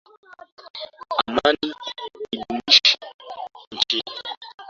[1.15, 1.69] Amani
[2.35, 2.99] idhumishwe
[3.73, 4.13] nchini.